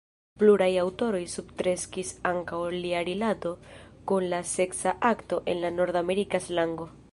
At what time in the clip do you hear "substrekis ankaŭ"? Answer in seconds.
1.33-2.63